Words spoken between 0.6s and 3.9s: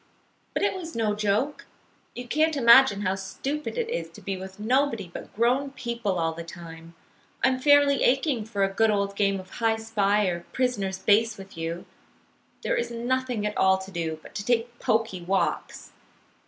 it was no joke. You can't imagine how stupid it